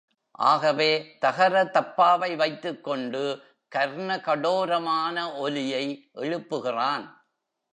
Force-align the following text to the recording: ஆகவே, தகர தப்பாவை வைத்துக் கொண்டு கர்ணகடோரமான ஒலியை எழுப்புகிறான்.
ஆகவே, 0.31 1.17
தகர 1.19 1.65
தப்பாவை 1.65 2.35
வைத்துக் 2.35 2.83
கொண்டு 2.83 3.41
கர்ணகடோரமான 3.75 5.37
ஒலியை 5.37 6.09
எழுப்புகிறான். 6.15 7.07